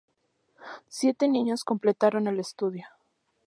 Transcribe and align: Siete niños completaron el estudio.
Siete 0.87 1.27
niños 1.27 1.63
completaron 1.63 2.25
el 2.25 2.39
estudio. 2.39 2.87